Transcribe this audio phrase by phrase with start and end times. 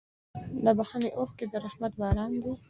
[0.63, 2.53] د بښنې اوښکې د رحمت باران دی.